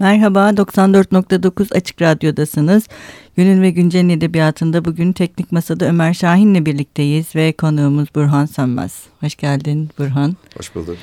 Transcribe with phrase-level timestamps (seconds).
[0.00, 2.88] Merhaba, 94.9 Açık Radyo'dasınız.
[3.36, 9.06] Günün ve Güncel'in edebiyatında bugün Teknik Masa'da Ömer Şahin'le birlikteyiz ve konuğumuz Burhan Sönmez.
[9.20, 10.36] Hoş geldin Burhan.
[10.56, 10.96] Hoş bulduk.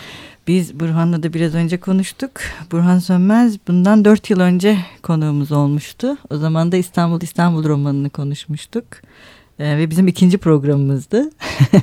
[0.47, 2.31] Biz Burhan'la da biraz önce konuştuk.
[2.71, 6.18] Burhan Sönmez bundan dört yıl önce konuğumuz olmuştu.
[6.30, 8.86] O zaman da İstanbul İstanbul romanını konuşmuştuk.
[9.60, 11.29] Ee, ve bizim ikinci programımızdı.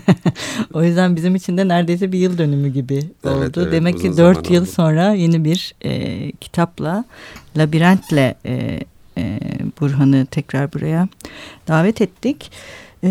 [0.74, 3.38] o yüzden bizim için de neredeyse bir yıl dönümü gibi oldu.
[3.38, 4.70] Evet, evet, Demek ki dört yıl oldu.
[4.70, 7.04] sonra yeni bir e, kitapla,
[7.56, 8.80] labirentle e,
[9.18, 9.38] e,
[9.80, 11.08] Burhan'ı tekrar buraya
[11.68, 12.50] davet ettik.
[13.04, 13.08] E,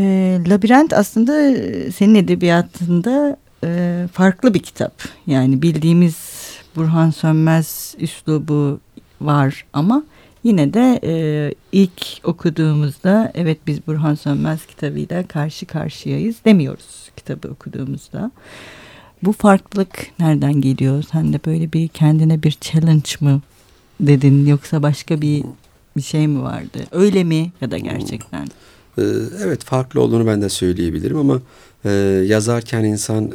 [0.48, 1.34] Labirent aslında
[1.92, 4.94] senin edebiyatında e, farklı bir kitap.
[5.28, 6.16] Yani bildiğimiz
[6.76, 8.80] Burhan Sönmez üslubu
[9.22, 10.04] var ama
[10.44, 18.32] Yine de e, ilk okuduğumuzda evet biz Burhan Sönmez kitabıyla karşı karşıyayız demiyoruz kitabı okuduğumuzda.
[19.24, 21.04] Bu farklılık nereden geliyor?
[21.12, 23.42] Sen de böyle bir kendine bir challenge mı
[24.00, 25.44] dedin yoksa başka bir
[25.98, 26.80] bir şey mi vardı?
[26.92, 28.48] Öyle mi ya da gerçekten?
[28.98, 29.02] Ee,
[29.44, 31.42] evet farklı olduğunu ben de söyleyebilirim ama
[31.86, 31.90] e,
[32.28, 33.32] yazarken insan e,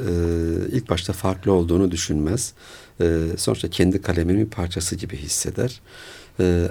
[0.73, 2.53] ilk başta farklı olduğunu düşünmez.
[3.01, 5.81] E, sonuçta kendi kaleminin bir parçası gibi hisseder.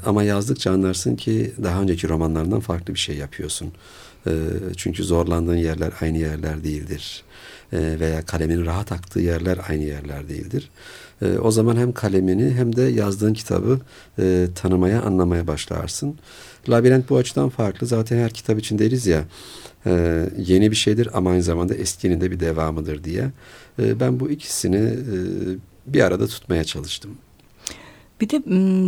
[0.06, 3.74] Ama yazdıkça anlarsın ki daha önceki romanlarından farklı bir şey yapıyorsun.
[4.28, 4.32] E,
[4.78, 7.24] çünkü zorlandığın yerler aynı yerler değildir.
[7.74, 10.70] E, veya kalemin rahat aktığı yerler aynı yerler değildir.
[11.22, 13.80] E, o zaman hem kalemini hem de yazdığın kitabı
[14.20, 16.16] e, tanımaya, anlamaya başlarsın.
[16.70, 17.88] Labirent bu açıdan farklı.
[17.88, 19.24] Zaten her kitap için deriz ya
[19.86, 23.32] e, yeni bir şeydir ama aynı zamanda eskinin de bir devamıdır diye.
[23.80, 25.18] E, ben bu ikisini e,
[25.86, 27.12] bir arada tutmaya çalıştım.
[28.22, 28.36] Bir de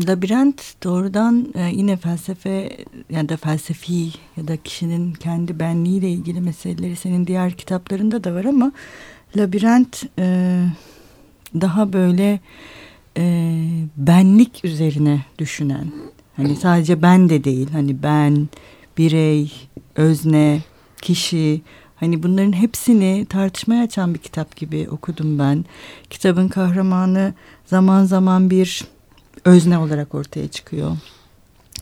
[0.07, 2.77] labirent doğrudan e, yine felsefe
[3.09, 8.45] ya da felsefi ya da kişinin kendi benliğiyle ilgili meseleleri senin diğer kitaplarında da var
[8.45, 8.71] ama
[9.37, 10.59] labirent e,
[11.61, 12.39] daha böyle
[13.17, 13.53] e,
[13.97, 15.91] benlik üzerine düşünen
[16.37, 18.49] hani sadece ben de değil hani ben
[18.97, 19.51] birey
[19.95, 20.61] özne
[21.01, 21.61] kişi
[21.95, 25.65] hani bunların hepsini tartışmaya açan bir kitap gibi okudum ben.
[26.09, 27.33] Kitabın kahramanı
[27.65, 28.83] zaman zaman bir
[29.47, 30.97] özne olarak ortaya çıkıyor.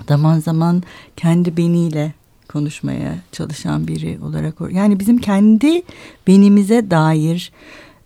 [0.07, 0.83] Zaman zaman
[1.17, 2.13] kendi beniyle
[2.47, 5.81] konuşmaya çalışan biri olarak yani bizim kendi
[6.27, 7.51] benimize dair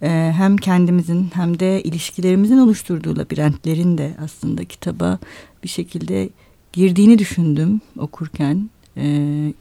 [0.01, 5.19] e, hem kendimizin hem de ilişkilerimizin oluşturduğu labirentlerin de aslında kitaba
[5.63, 6.29] bir şekilde
[6.73, 8.69] girdiğini düşündüm okurken.
[8.97, 9.05] E,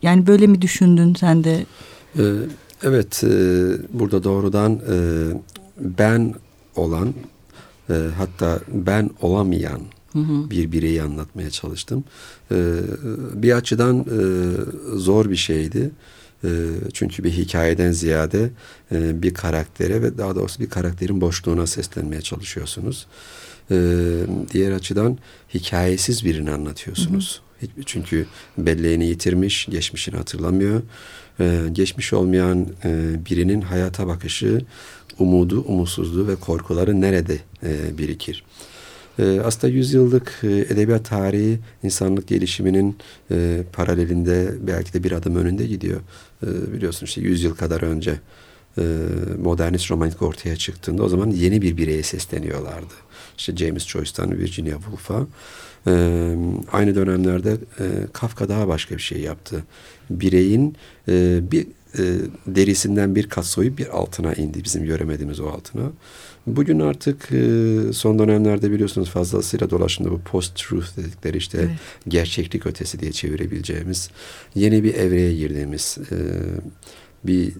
[0.02, 1.66] yani böyle mi düşündün sen de?
[2.18, 2.22] Ee,
[2.82, 3.30] evet, e,
[3.98, 4.80] burada doğrudan
[5.80, 6.34] ben
[6.76, 7.14] olan
[7.90, 9.80] e, hatta ben olamayan
[10.12, 10.50] hı hı.
[10.50, 12.04] bir bireyi anlatmaya çalıştım.
[12.50, 12.56] E,
[13.34, 14.20] bir açıdan e,
[14.98, 15.90] zor bir şeydi.
[16.44, 16.48] E,
[16.92, 18.50] çünkü bir hikayeden ziyade
[18.92, 23.06] e, bir karaktere ve daha doğrusu bir karakterin boşluğuna seslenmeye çalışıyorsunuz.
[24.52, 25.18] Diğer açıdan
[25.54, 27.42] hikayesiz birini anlatıyorsunuz.
[27.60, 27.82] Hı hı.
[27.86, 28.26] Çünkü
[28.58, 30.82] belleğini yitirmiş, geçmişini hatırlamıyor.
[31.40, 34.60] Ee, geçmiş olmayan e, birinin hayata bakışı
[35.18, 38.44] umudu, umutsuzluğu ve korkuları nerede e, birikir?
[39.18, 42.96] E, aslında yüzyıllık e, edebiyat tarihi insanlık gelişiminin
[43.30, 46.00] e, paralelinde belki de bir adım önünde gidiyor.
[46.46, 48.20] E, biliyorsun işte yüzyıl kadar önce
[48.78, 48.82] e,
[49.42, 52.94] modernist romantik ortaya çıktığında o zaman yeni bir bireye sesleniyorlardı.
[53.38, 55.26] İşte James Joyce'tan Virginia Woolf'a.
[55.86, 55.92] E,
[56.72, 59.64] aynı dönemlerde e, Kafka daha başka bir şey yaptı.
[60.10, 60.76] Bireyin
[61.08, 62.02] e, bir e,
[62.46, 65.90] derisinden bir kat soyup bir altına indi bizim göremediğimiz o altına.
[66.46, 71.70] Bugün artık e, son dönemlerde biliyorsunuz fazlasıyla dolaşımda bu post-truth dedikleri işte evet.
[72.08, 74.10] gerçeklik ötesi diye çevirebileceğimiz
[74.54, 76.16] yeni bir evreye girdiğimiz e,
[77.24, 77.52] bir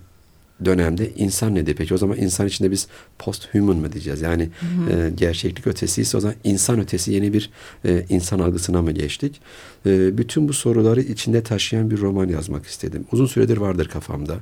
[0.65, 1.95] dönemde insan nedir peki?
[1.95, 2.87] O zaman insan içinde biz
[3.19, 4.21] post-human mı diyeceğiz?
[4.21, 5.07] Yani hı hı.
[5.07, 7.51] E, gerçeklik ötesiyse o zaman insan ötesi yeni bir
[7.85, 9.41] e, insan algısına mı geçtik?
[9.87, 13.05] E, bütün bu soruları içinde taşıyan bir roman yazmak istedim.
[13.13, 14.37] Uzun süredir vardır kafamda.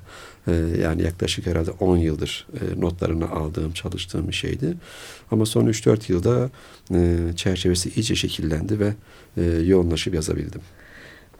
[0.49, 4.77] E, yani yaklaşık herhalde 10 yıldır e, notlarını aldığım, çalıştığım bir şeydi.
[5.31, 6.50] Ama son 3-4 yılda
[6.94, 8.94] e, çerçevesi iyice şekillendi ve
[9.37, 10.60] e, yoğunlaşıp yazabildim.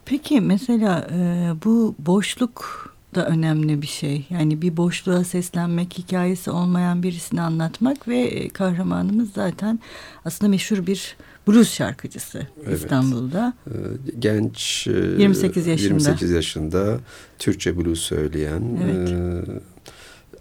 [0.05, 4.27] Peki mesela e, bu boşluk da önemli bir şey.
[4.31, 9.81] Yani bir boşluğa seslenmek, hikayesi olmayan birisini anlatmak ve e, kahramanımız zaten
[10.25, 11.17] aslında meşhur bir
[11.49, 12.79] blues şarkıcısı evet.
[12.79, 13.55] İstanbul'da.
[13.67, 13.73] Ee,
[14.19, 15.93] genç 28 e, yaşında.
[15.93, 16.99] 28 yaşında
[17.39, 19.11] Türkçe blues söyleyen evet.
[19.11, 19.43] e,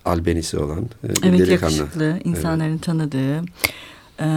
[0.06, 1.76] albenisi olan e, bir evet, delikanlı.
[1.76, 2.84] yakışıklı, insanların evet.
[2.84, 3.42] tanıdığı.
[4.20, 4.28] E,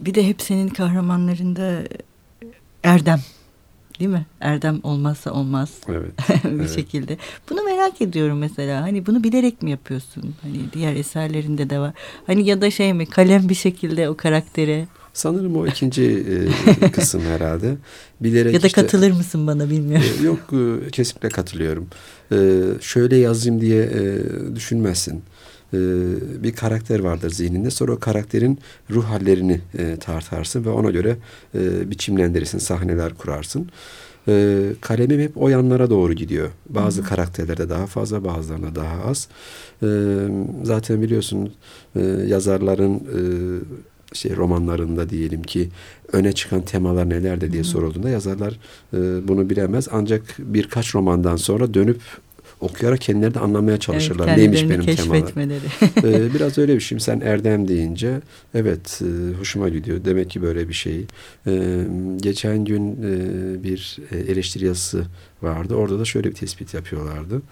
[0.00, 1.82] bir de hep senin kahramanlarında
[2.82, 3.20] Erdem
[4.00, 4.26] Değil mi?
[4.40, 5.70] Erdem olmazsa olmaz.
[5.88, 6.12] Evet.
[6.44, 6.74] bir evet.
[6.74, 7.16] şekilde.
[7.50, 8.82] Bunu merak ediyorum mesela.
[8.82, 10.34] Hani bunu bilerek mi yapıyorsun?
[10.42, 11.92] Hani diğer eserlerinde de var.
[12.26, 13.06] Hani ya da şey mi?
[13.06, 16.26] Kalem bir şekilde o karaktere Sanırım o ikinci
[16.82, 17.76] e, kısım herhalde.
[18.20, 20.06] Bilerek ya da işte, katılır mısın bana bilmiyorum.
[20.20, 21.86] E, yok e, kesinlikle katılıyorum.
[22.32, 22.36] E,
[22.80, 24.22] şöyle yazayım diye e,
[24.56, 25.22] düşünmezsin.
[25.72, 25.78] E,
[26.42, 27.70] bir karakter vardır zihninde.
[27.70, 28.58] Sonra o karakterin
[28.90, 31.16] ruh hallerini e, tartarsın ve ona göre
[31.54, 33.68] e, biçimlendirirsin, sahneler kurarsın.
[34.28, 36.50] E, kalemim hep o yanlara doğru gidiyor.
[36.68, 37.06] Bazı Hı.
[37.06, 39.28] karakterlerde daha fazla, bazılarında daha az.
[39.82, 39.88] E,
[40.62, 41.52] zaten biliyorsun
[41.96, 43.20] e, yazarların e,
[44.12, 45.68] şey romanlarında diyelim ki
[46.12, 47.66] öne çıkan temalar nelerdir diye Hı.
[47.66, 48.58] sorulduğunda yazarlar
[48.94, 49.88] e, bunu bilemez.
[49.92, 52.00] Ancak birkaç romandan sonra dönüp
[52.60, 54.28] okuyarak kendileri de anlamaya çalışırlar.
[54.28, 55.32] Evet, Neymiş benim temalar.
[56.04, 57.00] ee, biraz öyle bir şey.
[57.00, 58.20] Sen Erdem deyince
[58.54, 60.04] evet e, hoşuma gidiyor.
[60.04, 61.04] Demek ki böyle bir şey.
[61.46, 61.84] Ee,
[62.16, 65.04] geçen gün e, bir e, eleştiri yazısı
[65.42, 65.74] vardı.
[65.74, 67.42] Orada da şöyle bir tespit yapıyorlardı.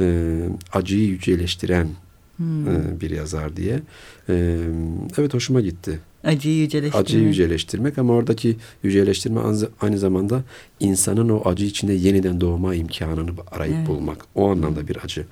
[0.00, 1.88] Ee, acıyı yüceleştiren
[2.36, 2.68] hmm.
[2.68, 3.80] e, bir yazar diye.
[4.28, 4.58] Ee,
[5.18, 5.98] evet hoşuma gitti.
[6.24, 7.06] Acıyı yüceleştirmek.
[7.06, 9.40] Acıyı yüceleştirmek ama oradaki yüceleştirme
[9.80, 10.42] aynı zamanda
[10.80, 13.88] insanın o acı içinde yeniden doğma imkanını arayıp evet.
[13.88, 14.24] bulmak.
[14.34, 15.24] O anlamda bir acı.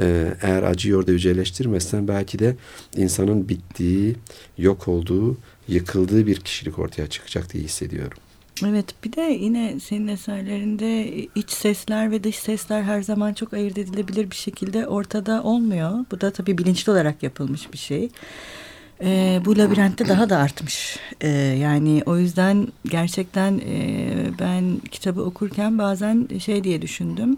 [0.00, 2.56] Ee, eğer acıyı orada yüceleştirmezsen belki de
[2.96, 4.16] insanın bittiği,
[4.58, 5.36] yok olduğu,
[5.68, 8.18] yıkıldığı bir kişilik ortaya çıkacak diye hissediyorum.
[8.66, 13.78] Evet bir de yine senin eserlerinde iç sesler ve dış sesler her zaman çok ayırt
[13.78, 16.04] edilebilir bir şekilde ortada olmuyor.
[16.10, 18.08] Bu da tabii bilinçli olarak yapılmış bir şey.
[19.04, 20.98] Ee, bu labirentte daha da artmış.
[21.20, 24.06] Ee, yani o yüzden gerçekten e,
[24.40, 27.36] ben kitabı okurken bazen şey diye düşündüm.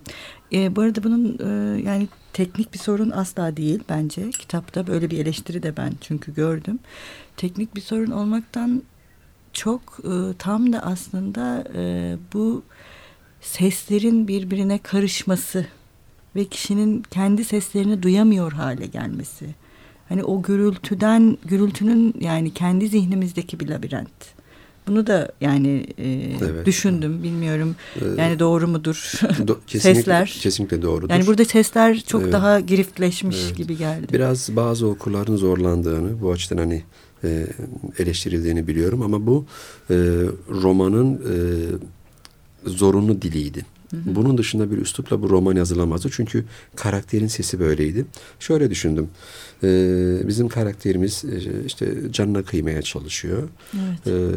[0.53, 4.31] E, bu arada bunun e, yani teknik bir sorun asla değil bence.
[4.31, 6.79] Kitapta böyle bir eleştiri de ben çünkü gördüm.
[7.37, 8.83] Teknik bir sorun olmaktan
[9.53, 12.63] çok e, tam da aslında e, bu
[13.41, 15.67] seslerin birbirine karışması
[16.37, 19.66] ve kişinin kendi seslerini duyamıyor hale gelmesi.
[20.09, 24.37] Hani o gürültüden, gürültünün yani kendi zihnimizdeki bir labirent.
[24.87, 26.11] Bunu da yani e,
[26.41, 26.67] evet.
[26.67, 29.13] düşündüm bilmiyorum ee, yani doğru mudur
[29.47, 31.11] do, kesinlikle, sesler kesinlikle doğrudur.
[31.11, 32.33] Yani burada sesler çok evet.
[32.33, 33.57] daha giriftleşmiş evet.
[33.57, 34.07] gibi geldi.
[34.13, 36.83] Biraz bazı okurların zorlandığını bu açıdan hani
[37.25, 37.47] e,
[37.99, 39.45] eleştirildiğini biliyorum ama bu
[39.91, 39.95] e,
[40.51, 41.37] romanın e,
[42.69, 43.76] zorunlu diliydi.
[43.91, 44.15] Hı hı.
[44.15, 46.09] Bunun dışında bir üslupla bu roman yazılamazdı.
[46.13, 46.45] Çünkü
[46.77, 48.05] karakterin sesi böyleydi.
[48.41, 49.09] Şöyle düşündüm.
[49.63, 53.49] Ee, bizim karakterimiz e, işte canına kıymaya çalışıyor.
[53.75, 54.07] Evet.
[54.07, 54.37] Ee,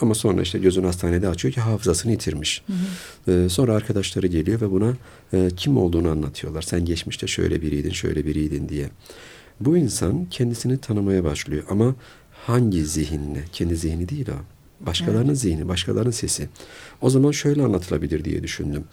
[0.00, 2.62] ama sonra işte gözünü hastanede açıyor ki hafızasını yitirmiş.
[2.66, 3.44] Hı hı.
[3.44, 4.92] Ee, sonra arkadaşları geliyor ve buna
[5.32, 6.62] e, kim olduğunu anlatıyorlar.
[6.62, 8.90] Sen geçmişte şöyle biriydin, şöyle biriydin diye.
[9.60, 11.94] Bu insan kendisini tanımaya başlıyor ama
[12.46, 13.44] hangi zihinle?
[13.52, 14.57] Kendi zihni değil o.
[14.80, 15.38] Başkalarının evet.
[15.38, 16.48] zihni, başkalarının sesi.
[17.00, 18.84] O zaman şöyle anlatılabilir diye düşündüm.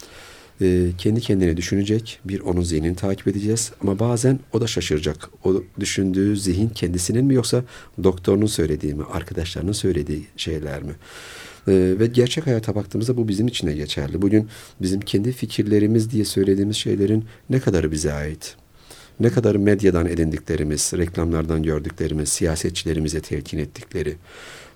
[0.62, 5.30] Ee, kendi kendine düşünecek, bir onun zihnini takip edeceğiz ama bazen o da şaşıracak.
[5.44, 7.64] O düşündüğü zihin kendisinin mi yoksa
[8.04, 10.94] doktorunun söylediği mi, arkadaşlarının söylediği şeyler mi?
[11.68, 14.22] Ee, ve gerçek hayata baktığımızda bu bizim için de geçerli.
[14.22, 14.48] Bugün
[14.82, 18.56] bizim kendi fikirlerimiz diye söylediğimiz şeylerin ne kadarı bize ait?
[19.20, 24.16] Ne kadar medyadan edindiklerimiz, reklamlardan gördüklerimiz, siyasetçilerimize telkin ettikleri,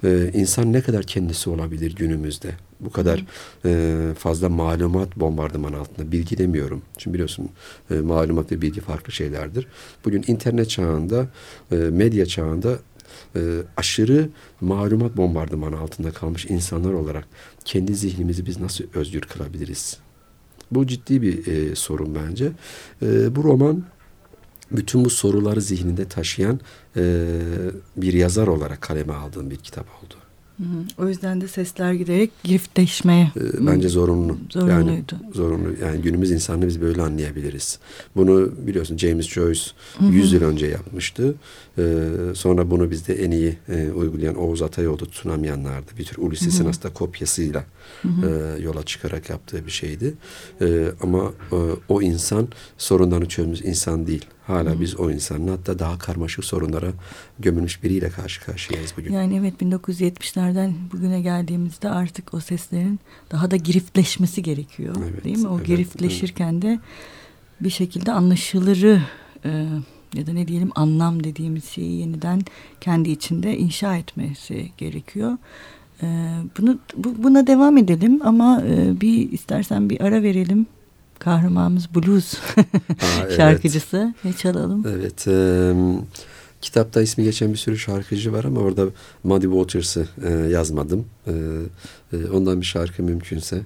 [0.04, 2.52] e, insan ne kadar kendisi olabilir günümüzde?
[2.80, 3.26] Bu kadar
[3.66, 6.12] e, fazla malumat bombardıman altında.
[6.12, 6.82] Bilgi demiyorum.
[6.98, 7.50] Çünkü biliyorsun
[7.92, 9.68] e, malumat ve bilgi farklı şeylerdir.
[10.06, 11.28] Bugün internet çağında,
[11.72, 12.80] e, medya çağında
[13.36, 13.40] e,
[13.78, 14.30] aşırı
[14.62, 17.28] malumat bombardıman altında kalmış insanlar olarak
[17.66, 19.98] kendi zihnimizi biz nasıl özgür kılabiliriz?
[20.72, 22.52] Bu ciddi bir e, sorun bence.
[23.02, 23.84] E, bu roman
[24.72, 26.60] bütün bu soruları zihninde taşıyan
[26.98, 27.26] e,
[27.98, 30.16] bir yazar olarak kaleme aldığım bir kitap oldu.
[30.98, 33.32] O yüzden de sesler giderek giriftleşmeye.
[33.36, 34.38] E, bence zorunlu.
[34.50, 35.16] Zorunluydu.
[35.22, 35.70] Yani, zorunlu.
[35.82, 37.80] Yani günümüz insanını biz böyle anlayabiliriz.
[38.16, 39.62] Bunu biliyorsun James Joyce
[39.98, 40.12] hı hı.
[40.12, 41.36] 100 yıl önce yapmıştı.
[41.78, 41.84] Ee,
[42.34, 45.92] sonra bunu bizde en iyi e, uygulayan Oğuz Atayoğlu Tunamyanlar'dı.
[45.98, 47.66] Bir tür Ulysses'in aslında kopyasıyla
[48.02, 48.56] hı hı.
[48.58, 50.14] E, yola çıkarak yaptığı bir şeydi.
[50.62, 51.58] E, ama e,
[51.90, 52.48] o insan
[52.78, 54.26] sorunlarını çözmüş insan değil.
[54.50, 54.82] Hala hı.
[54.82, 56.92] biz o insanın hatta daha karmaşık sorunlara
[57.40, 59.14] gömülmüş biriyle karşı karşıyayız bugün.
[59.14, 63.00] Yani evet 1970'lerden bugüne geldiğimizde artık o seslerin
[63.32, 64.96] daha da giriftleşmesi gerekiyor.
[65.12, 65.48] Evet, değil mi?
[65.48, 66.64] O evet, giriftleşirken evet.
[66.64, 66.80] de
[67.62, 69.02] bir şekilde anlaşılırı
[69.46, 69.68] e,
[70.14, 72.42] ya da ne diyelim anlam dediğimiz şeyi yeniden
[72.82, 75.38] kendi içinde inşa etmesi gerekiyor.
[76.04, 76.08] Ee,
[76.60, 80.66] bunu bu, buna devam edelim ama e, bir istersen bir ara verelim.
[81.20, 83.98] Kahramanımız blues Aa, şarkıcısı.
[83.98, 84.26] Evet.
[84.26, 84.86] Ne çalalım?
[84.88, 85.28] Evet.
[85.28, 85.74] E,
[86.62, 88.86] kitapta ismi geçen bir sürü şarkıcı var ama orada
[89.24, 91.06] Muddy Waters'ı e, yazmadım.
[91.28, 91.32] E,
[92.14, 93.62] e, ondan bir şarkı mümkünse.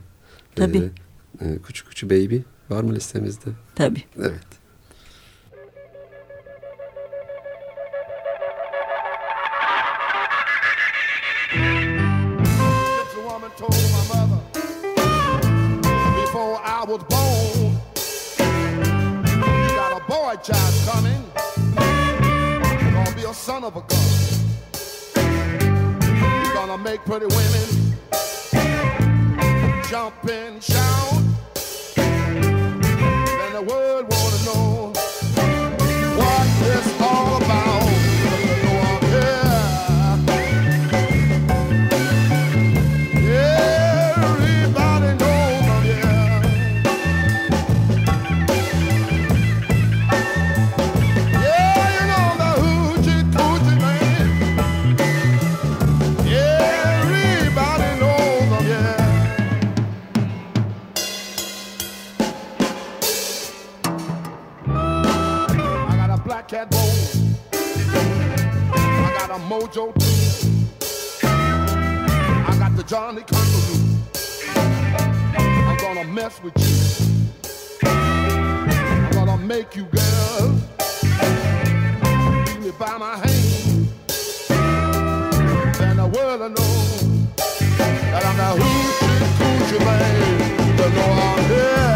[0.56, 0.90] Tabii.
[1.42, 2.38] E, e, Kuçu Kuçu Baby
[2.70, 3.50] var mı listemizde?
[3.76, 4.04] Tabii.
[4.20, 4.63] Evet.
[20.08, 21.24] Boy child coming,
[21.76, 24.00] gonna be a son of a gun.
[26.42, 27.84] He's gonna make pretty women
[29.90, 31.24] jump and shout.
[31.96, 34.13] Then the world
[66.48, 67.36] cat bone.
[67.54, 71.28] I got a mojo too.
[71.28, 73.80] I got the Johnny Conqueroo.
[75.36, 77.88] I'm gonna mess with you.
[77.88, 80.62] I'm gonna make you girls
[82.48, 83.88] lead me by my hand.
[85.78, 86.74] Then the world will know
[88.12, 90.78] that I'm the hoochie coochie man.
[90.78, 91.93] You know I'm here.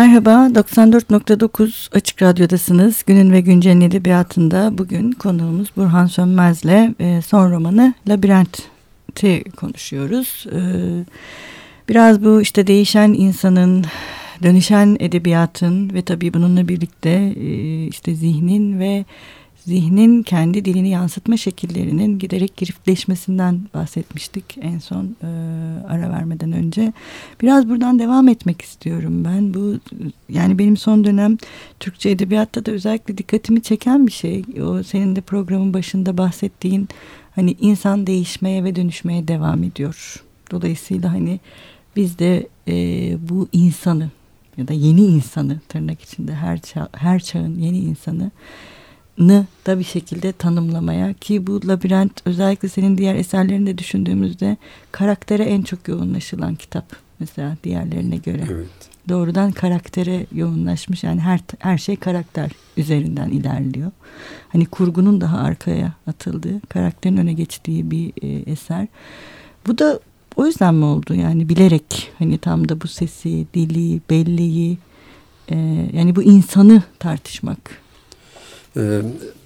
[0.00, 3.02] Merhaba, 94.9 Açık Radyo'dasınız.
[3.06, 10.46] Günün ve Güncel'in edebiyatında bugün konuğumuz Burhan Sönmez'le e, son romanı Labirent'i konuşuyoruz.
[10.52, 10.60] E,
[11.88, 13.84] biraz bu işte değişen insanın,
[14.42, 19.04] dönüşen edebiyatın ve tabii bununla birlikte e, işte zihnin ve
[19.70, 25.26] zihnin kendi dilini yansıtma şekillerinin giderek girifleşmesinden bahsetmiştik en son e,
[25.88, 26.92] ara vermeden önce.
[27.42, 29.54] Biraz buradan devam etmek istiyorum ben.
[29.54, 29.74] Bu
[30.28, 31.36] yani benim son dönem
[31.80, 34.44] Türkçe edebiyatta da özellikle dikkatimi çeken bir şey.
[34.62, 36.88] O senin de programın başında bahsettiğin
[37.34, 40.24] hani insan değişmeye ve dönüşmeye devam ediyor.
[40.50, 41.40] Dolayısıyla hani
[41.96, 42.74] biz de e,
[43.28, 44.10] bu insanı
[44.56, 48.30] ya da yeni insanı tırnak içinde her çağ, her çağın yeni insanı
[49.20, 54.56] nı da bir şekilde tanımlamaya ki bu labirent özellikle senin diğer eserlerinde düşündüğümüzde
[54.92, 58.44] karaktere en çok yoğunlaşılan kitap mesela diğerlerine göre.
[58.50, 58.68] Evet.
[59.08, 63.90] Doğrudan karaktere yoğunlaşmış yani her her şey karakter üzerinden ilerliyor.
[64.48, 68.86] Hani kurgunun daha arkaya atıldığı, karakterin öne geçtiği bir e, eser.
[69.66, 70.00] Bu da
[70.36, 74.78] o yüzden mi oldu yani bilerek hani tam da bu sesi, dili, belleği
[75.48, 75.56] e,
[75.92, 77.80] yani bu insanı tartışmak
[78.76, 79.00] Ee,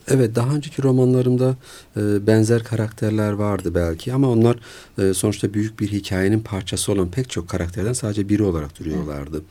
[0.09, 1.57] evet daha önceki romanlarımda
[1.97, 4.57] e, benzer karakterler vardı belki ama onlar
[4.99, 9.43] e, sonuçta büyük bir hikayenin parçası olan pek çok karakterden sadece biri olarak duruyorlardı.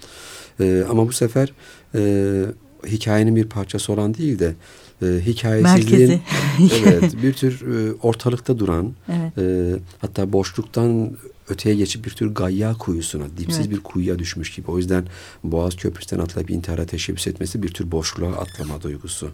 [0.60, 1.54] E, ama bu sefer
[1.96, 2.42] e,
[2.88, 4.56] hikayenin bir parçası olan değil de
[5.02, 6.22] e, hikayesizliğin
[6.86, 9.38] evet bir tür e, ortalıkta duran Evet.
[9.38, 11.12] e, hatta boşluktan
[11.50, 13.72] öteye geçip bir tür gayya kuyusuna, dipsiz Evet.
[13.72, 14.72] bir kuyuya düşmüş gibi.
[14.72, 15.08] O yüzden
[15.44, 19.30] Boğaz Köprüsü'nden atlayıp intihara teşebbüs etmesi bir tür boşluğa atlama duygusu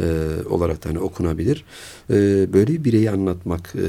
[0.00, 0.04] e,
[0.50, 1.64] olarak da hani okunabilir.
[2.10, 2.14] E,
[2.52, 3.86] böyle bir bireyi anlatmak e,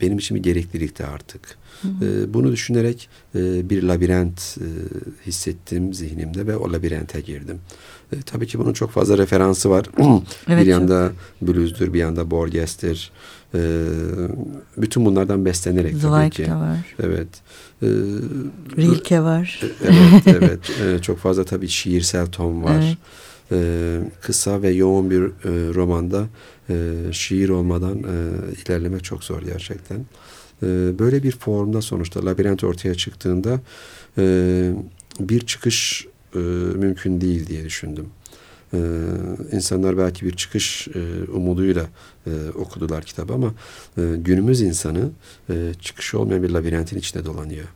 [0.00, 1.58] benim için bir gereklilikti artık.
[1.84, 4.66] E, bunu düşünerek e, bir labirent e,
[5.26, 7.60] hissettim zihnimde ve o labirente girdim.
[8.12, 9.86] E, tabii ki bunun çok fazla referansı var.
[10.48, 10.66] Evet, bir çok.
[10.66, 11.12] yanda
[11.42, 13.10] Blues'dur, bir yanda Borges'tir.
[13.54, 13.60] E,
[14.76, 16.44] bütün bunlardan beslenerek tabii ki.
[16.44, 16.94] Zweig var.
[17.02, 17.28] Evet.
[17.82, 17.86] E,
[18.76, 19.60] Rilke var.
[19.84, 20.60] evet, evet.
[20.80, 22.82] E, çok fazla tabii şiirsel ton var.
[22.82, 22.98] Evet.
[23.52, 26.26] E, kısa ve yoğun bir e, romanda
[26.70, 28.14] e, şiir olmadan e,
[28.66, 29.98] ilerlemek çok zor gerçekten.
[30.62, 30.66] E,
[30.98, 33.60] böyle bir formda sonuçta labirent ortaya çıktığında
[34.18, 34.72] e,
[35.20, 36.38] bir çıkış e,
[36.78, 38.06] mümkün değil diye düşündüm.
[38.74, 38.78] E,
[39.52, 41.86] insanlar belki bir çıkış e, umuduyla
[42.26, 43.54] e, okudular kitabı ama
[43.98, 45.10] e, günümüz insanı
[45.50, 47.66] e, çıkışı olmayan bir labirentin içinde dolanıyor.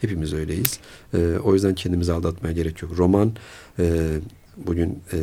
[0.00, 0.80] Hepimiz öyleyiz.
[1.14, 2.98] E, o yüzden kendimizi aldatmaya gerek yok.
[2.98, 3.32] Roman
[3.78, 4.06] e,
[4.56, 5.18] bugün e,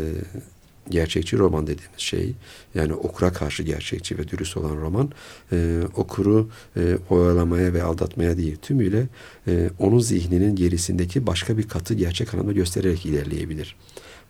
[0.89, 2.33] gerçekçi roman dediğimiz şey
[2.75, 5.11] yani okura karşı gerçekçi ve dürüst olan roman
[5.51, 9.07] e, okuru e, oyalamaya ve aldatmaya değil tümüyle
[9.47, 13.75] e, onun zihninin gerisindeki başka bir katı gerçek anlamda göstererek ilerleyebilir.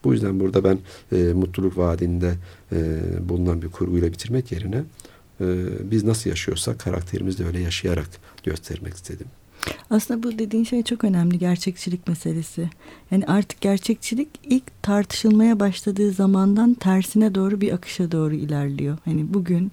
[0.03, 0.79] Bu yüzden burada ben
[1.11, 2.33] e, mutluluk vaadinde
[2.71, 2.77] e,
[3.29, 4.83] bulunan bir kurguyla bitirmek yerine
[5.41, 5.45] e,
[5.91, 8.09] biz nasıl yaşıyorsak karakterimizi de öyle yaşayarak
[8.43, 9.27] göstermek istedim.
[9.89, 12.69] Aslında bu dediğin şey çok önemli gerçekçilik meselesi.
[13.11, 18.97] Yani artık gerçekçilik ilk tartışılmaya başladığı zamandan tersine doğru bir akışa doğru ilerliyor.
[19.05, 19.71] Hani bugün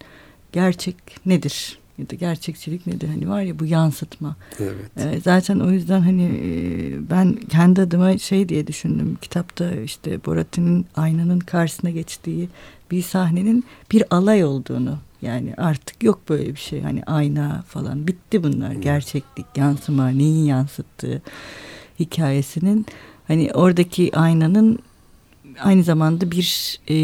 [0.52, 0.96] gerçek
[1.26, 1.78] nedir?
[1.98, 3.08] Ya da gerçekçilik nedir?
[3.08, 4.36] Hani var ya bu yansıtma.
[4.60, 4.74] Evet.
[4.96, 9.18] Ee, zaten o yüzden hani e, ben kendi adıma şey diye düşündüm.
[9.22, 12.48] Kitapta işte Borat'ın aynanın karşısına geçtiği
[12.90, 14.98] bir sahnenin bir alay olduğunu.
[15.22, 16.80] Yani artık yok böyle bir şey.
[16.80, 18.72] Hani ayna falan bitti bunlar.
[18.72, 21.22] Gerçeklik, yansıma, neyin yansıttığı
[22.00, 22.86] hikayesinin
[23.28, 24.78] hani oradaki aynanın
[25.60, 26.96] aynı zamanda bir e,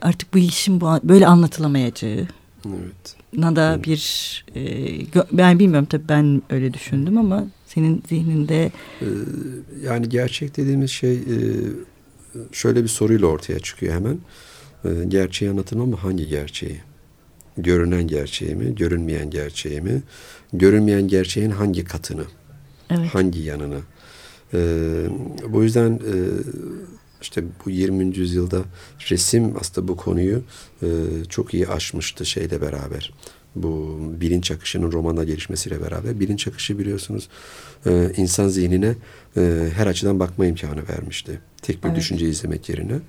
[0.00, 2.28] artık bu işin bu, böyle anlatılamayacağı
[2.66, 3.16] Evet.
[3.32, 4.62] na da bir e,
[5.32, 9.06] ben bilmiyorum tabii ben öyle düşündüm ama senin zihninde Ee,
[9.84, 11.38] yani gerçek dediğimiz şey e,
[12.52, 14.18] şöyle bir soruyla ortaya çıkıyor hemen.
[14.84, 16.80] Ee, Gerçeği anlatın ama hangi gerçeği?
[17.56, 18.74] Görünen gerçeği mi?
[18.74, 20.02] Görünmeyen gerçeği mi?
[20.52, 22.24] Görünmeyen gerçeğin hangi katını?
[22.90, 23.80] evet Hangi yanını?
[24.54, 25.06] Ee,
[25.48, 26.14] bu yüzden e,
[27.22, 28.16] işte bu 20.
[28.16, 28.62] yüzyılda
[29.10, 30.42] resim aslında bu konuyu
[30.82, 30.88] e,
[31.28, 33.12] çok iyi aşmıştı şeyle beraber.
[33.56, 36.20] Bu bilinç akışının romana gelişmesiyle beraber.
[36.20, 37.28] Bilinç akışı biliyorsunuz
[37.86, 38.94] e, insan zihnine
[39.36, 41.40] e, her açıdan bakma imkanı vermişti.
[41.62, 41.96] Tek bir Evet.
[41.98, 42.92] düşünce izlemek yerine.
[42.92, 43.00] E,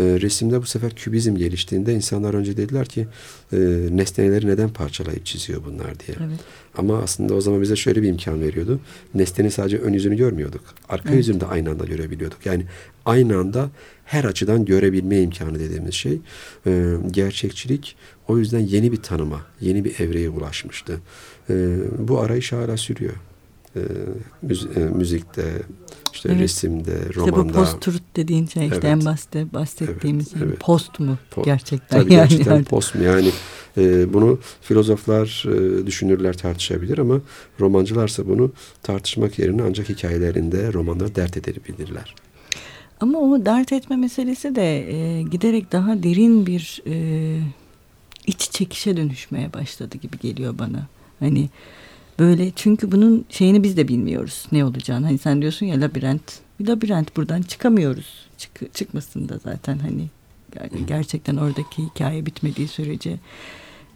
[0.00, 3.06] resimde bu sefer kübizm geliştiğinde insanlar önce dediler ki
[3.52, 3.56] e,
[3.90, 6.16] nesneleri neden parçalayıp çiziyor bunlar diye.
[6.20, 6.40] evet
[6.76, 8.80] Ama aslında o zaman bize şöyle bir imkan veriyordu.
[9.14, 10.60] Nesnenin sadece ön yüzünü görmüyorduk.
[10.88, 11.18] Arka Evet.
[11.18, 12.46] yüzünü de aynı anda görebiliyorduk.
[12.46, 12.64] Yani
[13.04, 13.70] aynı anda
[14.10, 16.18] her açıdan görebilme imkanı dediğimiz şey
[16.66, 17.96] e, gerçekçilik
[18.28, 21.00] o yüzden yeni bir tanıma, yeni bir evreye ulaşmıştı.
[21.50, 23.12] E, bu arayış hala sürüyor.
[23.76, 23.80] E,
[24.46, 25.42] müz- e, müzikte,
[26.12, 26.40] işte Evet.
[26.40, 27.52] resimde, işte bu romanda.
[27.52, 28.84] post-truth dediğin şey işte Evet.
[28.84, 30.48] en basit bahsettiğimiz Evet, şey.
[30.48, 30.60] evet.
[30.60, 32.68] post mu Po- gerçekten Tabii yani gerçekten artık.
[32.68, 33.02] post mu?
[33.04, 33.30] Yani
[33.78, 37.20] e, bunu filozoflar, e, düşünürler tartışabilir ama
[37.60, 42.14] romancılarsa bunu tartışmak yerine ancak hikayelerinde romanları dert edebilirler.
[43.00, 46.94] Ama o dert etme meselesi de e, giderek daha derin bir e,
[48.26, 50.86] iç çekişe dönüşmeye başladı gibi geliyor bana.
[51.20, 51.48] Hani
[52.18, 55.06] böyle çünkü bunun şeyini biz de bilmiyoruz ne olacağını.
[55.06, 56.40] Hani sen diyorsun ya labirent.
[56.60, 58.06] Bir labirent buradan çıkamıyoruz.
[58.38, 60.06] Çık, çıkmasın da zaten hani
[60.52, 63.16] ger- gerçekten oradaki hikaye bitmediği sürece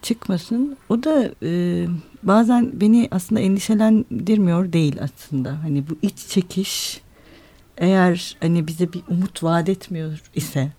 [0.02, 0.76] çıkmasın.
[0.88, 1.84] O da e,
[2.22, 5.62] bazen beni aslında endişelendirmiyor değil aslında.
[5.62, 7.00] Hani bu iç çekiş
[7.78, 10.72] eğer hani bize bir umut vaat etmiyor ise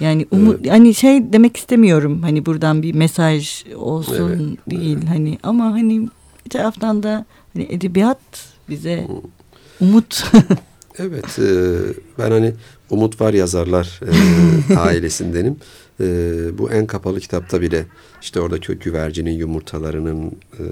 [0.00, 5.64] yani umut hani şey demek istemiyorum hani buradan bir mesaj olsun Evet, değil hani ama
[5.64, 6.08] hani
[6.44, 8.18] bir taraftan da hani edebiyat
[8.68, 9.06] bize
[9.80, 10.24] umut.
[10.98, 11.76] Evet, e,
[12.18, 12.54] ben hani
[12.90, 14.00] Umut Var Yazarlar
[14.70, 15.56] e, ailesindenim.
[16.00, 16.04] E,
[16.58, 17.86] bu en kapalı kitapta bile
[18.22, 20.26] işte oradaki güvercinin yumurtalarının
[20.58, 20.62] e,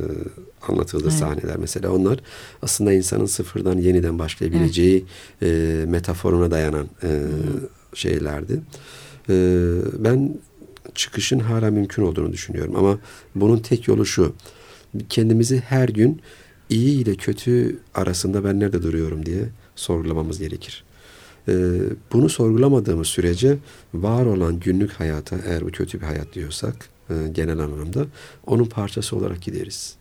[0.68, 1.18] anlatıldığı Evet.
[1.18, 2.18] sahneler mesela onlar
[2.62, 5.04] aslında insanın sıfırdan yeniden başlayabileceği
[5.42, 5.46] e,
[5.88, 7.22] metaforuna dayanan e,
[7.94, 8.60] şeylerdi.
[9.30, 10.34] Ee, ben
[10.94, 12.98] çıkışın hala mümkün olduğunu düşünüyorum ama
[13.34, 14.34] bunun tek yolu şu.
[15.08, 16.20] Kendimizi her gün
[16.70, 20.84] iyi ile kötü arasında ben nerede duruyorum diye sorgulamamız gerekir.
[21.48, 21.52] Ee,
[22.12, 23.58] bunu sorgulamadığımız sürece
[23.94, 28.06] var olan günlük hayata eğer bu kötü bir hayat diyorsak e, genel anlamda
[28.46, 29.94] onun parçası olarak gideriz.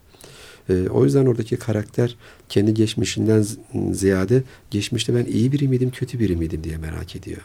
[0.70, 2.16] E, o yüzden oradaki karakter
[2.50, 3.46] kendi geçmişinden
[3.92, 7.42] ziyade geçmişte ben iyi biri miydim, kötü biri miydim diye merak ediyor.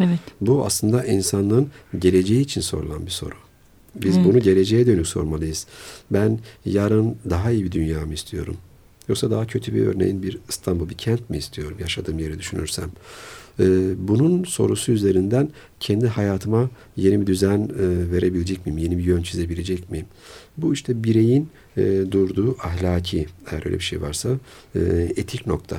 [0.00, 0.18] Evet.
[0.40, 3.34] Bu aslında insanlığın geleceği için sorulan bir soru.
[3.94, 4.26] Biz Evet.
[4.26, 5.66] bunu geleceğe dönük sormalıyız.
[6.10, 8.56] Ben yarın daha iyi bir dünya mı istiyorum?
[9.08, 12.90] Yoksa daha kötü bir örneğin bir İstanbul, bir kent mi istiyorum yaşadığım yeri düşünürsem?
[13.60, 15.48] Ee, bunun sorusu üzerinden
[15.80, 18.78] kendi hayatıma yeni bir düzen e, verebilecek miyim?
[18.78, 20.06] Yeni bir yön çizebilecek miyim?
[20.56, 24.28] Bu işte bireyin e, durduğu ahlaki, eğer öyle bir şey varsa,
[24.74, 24.80] e,
[25.16, 25.76] etik nokta.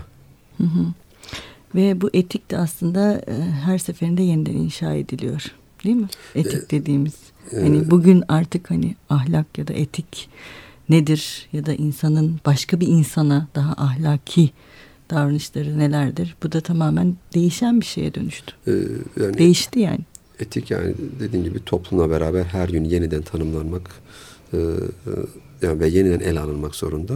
[1.76, 5.44] Ve bu etik de aslında e, her seferinde yeniden inşa ediliyor.
[5.84, 6.08] Değil mi?
[6.36, 7.14] Etik dediğimiz.
[7.52, 10.30] Hani bugün artık hani ahlak ya da etik
[10.90, 14.50] nedir ya da insanın başka bir insana daha ahlaki
[15.12, 16.36] davranışları nelerdir?
[16.44, 18.54] Bu da tamamen değişen bir şeye dönüştü.
[18.68, 18.72] Ee,
[19.24, 20.00] yani Değişti yani.
[20.40, 23.90] etik yani dediğim gibi toplumla beraber her gün yeniden tanımlanmak
[24.54, 24.62] e, e,
[25.62, 27.14] yani ve yeniden ele alınmak zorunda.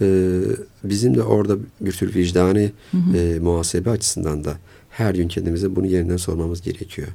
[0.00, 0.38] E,
[0.84, 2.72] bizim de orada bir tür vicdani
[3.14, 4.56] e, muhasebe açısından da
[4.90, 7.08] her gün kendimize bunu yeniden sormamız gerekiyor.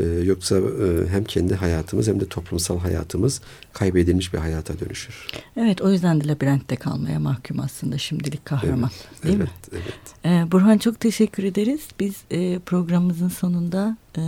[0.00, 3.40] E, yoksa e, hem kendi hayatımız hem de toplumsal hayatımız
[3.72, 5.26] kaybedilmiş bir hayata dönüşür.
[5.56, 8.90] Evet o yüzden de labirentte kalmaya mahkum aslında şimdilik kahraman.
[9.24, 9.44] Değil mi?
[9.72, 10.16] evet, evet.
[10.24, 11.88] Ee, Burhan çok teşekkür ederiz.
[12.00, 14.22] Biz e, programımızın sonunda e,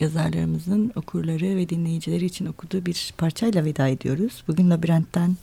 [0.00, 4.44] yazarlarımızın okurları ve dinleyicileri için okuduğu bir parçayla veda ediyoruz.
[4.48, 5.36] Bugün Labirent'ten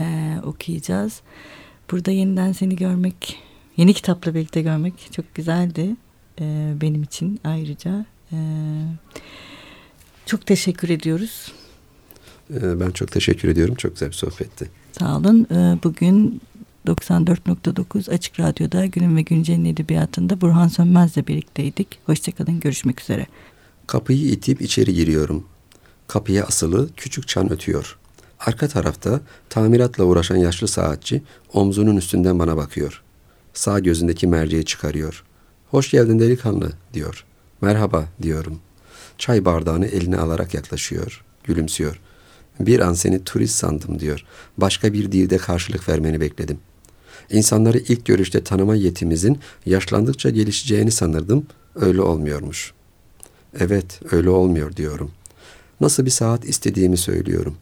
[0.00, 1.20] e, okuyacağız.
[1.90, 3.38] Burada yeniden seni görmek,
[3.76, 5.96] yeni kitapla birlikte görmek çok güzeldi
[6.40, 8.06] e, benim için ayrıca.
[8.34, 8.36] E,
[10.26, 11.52] çok teşekkür ediyoruz.
[12.54, 13.74] E, ben çok teşekkür ediyorum.
[13.74, 14.70] Çok güzel bir sohbetti.
[14.98, 15.46] Sağ olun.
[15.50, 16.40] Ee, Bugün
[16.86, 21.98] 94.9 Açık Radyo'da Günün ve Güncel'in edebiyatında Burhan Sönmez'le birlikteydik.
[22.06, 23.26] Hoşçakalın, görüşmek üzere.
[23.86, 25.44] Kapıyı itip içeri giriyorum.
[26.08, 27.98] Kapıya asılı küçük çan ötüyor.
[28.40, 29.20] Arka tarafta
[29.50, 33.02] tamiratla uğraşan yaşlı saatçi omzunun üstünden bana bakıyor.
[33.54, 35.24] Sağ gözündeki merceği çıkarıyor.
[35.70, 37.24] Hoş geldin delikanlı diyor.
[37.60, 38.60] Merhaba diyorum.
[39.18, 41.24] Çay bardağını eline alarak yaklaşıyor.
[41.44, 42.00] Gülümsüyor.
[42.60, 44.24] Bir an seni turist sandım diyor.
[44.58, 46.58] Başka bir dilde karşılık vermeni bekledim.
[47.30, 51.46] İnsanları ilk görüşte tanıma yetimizin yaşlandıkça gelişeceğini sanırdım.
[51.74, 52.72] Öyle olmuyormuş.
[53.60, 55.10] Evet, öyle olmuyor diyorum.
[55.80, 57.56] Nasıl bir saat istediğimi söylüyorum.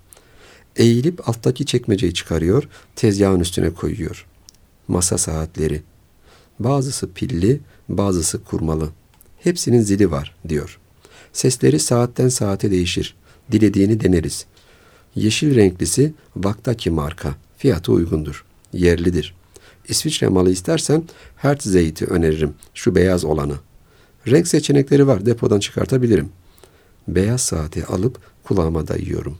[0.76, 4.26] Eğilip alttaki çekmeceyi çıkarıyor, tezgahın üstüne koyuyor.
[4.88, 5.83] Masa saatleri.
[6.59, 8.88] Bazısı pilli, bazısı kurmalı.
[9.44, 10.78] Hepsinin zili var, diyor.
[11.33, 13.16] Sesleri saatten saate değişir.
[13.52, 14.46] Dilediğini deneriz.
[15.14, 17.35] Yeşil renklisi Vaktaki marka.
[17.57, 18.44] Fiyatı uygundur.
[18.72, 19.35] Yerlidir.
[19.88, 21.05] İsviçre malı istersen
[21.37, 22.55] Hertz zeyti öneririm.
[22.74, 23.55] Şu beyaz olanı.
[24.26, 25.26] Renk seçenekleri var.
[25.26, 26.28] Depodan çıkartabilirim.
[27.09, 29.38] Beyaz saati alıp kulağıma dayıyorum.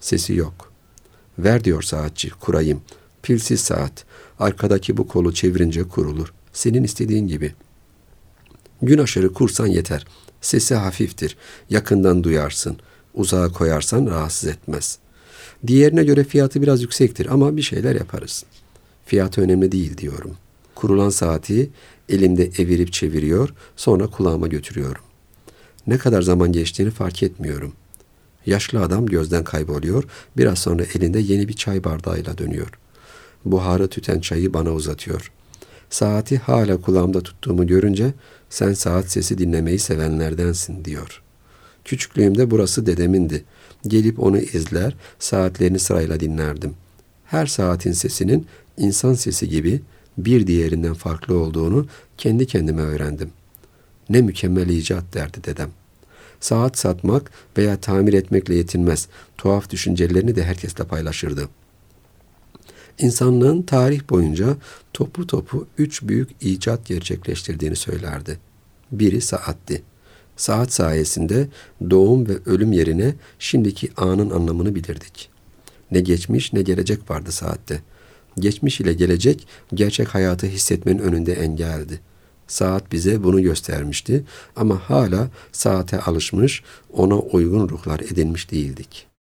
[0.00, 0.72] Sesi yok.
[1.38, 2.30] Ver diyor saatçi.
[2.30, 2.80] Kurayım.
[3.22, 4.04] Pilsiz saat.
[4.38, 6.32] Arkadaki bu kolu çevirince kurulur.
[6.52, 7.54] Senin istediğin gibi.
[8.82, 10.06] Gün aşırı kursan yeter.
[10.40, 11.36] Sesi hafiftir.
[11.70, 12.76] Yakından duyarsın.
[13.14, 14.98] Uzağa koyarsan rahatsız etmez.
[15.66, 18.44] Diğerine göre fiyatı biraz yüksektir ama bir şeyler yaparız.
[19.06, 20.36] Fiyatı önemli değil diyorum.
[20.74, 21.70] Kurulan saati
[22.08, 25.02] elimde evirip çeviriyor, sonra kulağıma götürüyorum.
[25.86, 27.72] Ne kadar zaman geçtiğini fark etmiyorum.
[28.46, 30.04] Yaşlı adam gözden kayboluyor,
[30.36, 32.68] biraz sonra elinde yeni bir çay bardağıyla dönüyor.
[33.44, 35.32] Buharı tüten çayı bana uzatıyor.
[35.90, 38.12] Saati hala kulağımda tuttuğumu görünce
[38.50, 41.22] sen saat sesi dinlemeyi sevenlerdensin diyor.
[41.84, 43.44] Küçüklüğümde burası dedemindi.
[43.86, 46.74] Gelip onu izler, saatlerini sırayla dinlerdim.
[47.24, 48.46] Her saatin sesinin
[48.76, 49.80] insan sesi gibi
[50.18, 51.86] bir diğerinden farklı olduğunu
[52.18, 53.30] kendi kendime öğrendim.
[54.10, 55.70] Ne mükemmel icat derdi dedem.
[56.40, 59.08] Saat satmak veya tamir etmekle yetinmez.
[59.38, 61.48] Tuhaf düşüncelerini de herkesle paylaşırdı.
[62.98, 64.56] İnsanlığın tarih boyunca
[64.92, 68.38] topu topu üç büyük icat gerçekleştirdiğini söylerdi.
[68.92, 69.82] Biri saatti.
[70.36, 71.48] Saat sayesinde
[71.90, 75.28] doğum ve ölüm yerine şimdiki anın anlamını bilirdik.
[75.90, 77.80] Ne geçmiş ne gelecek vardı saatte.
[78.38, 82.00] Geçmiş ile gelecek gerçek hayatı hissetmenin önünde engeldi.
[82.46, 84.24] Saat bize bunu göstermişti
[84.56, 89.06] ama hala saate alışmış, ona uygun ruhlar edinmiş değildik.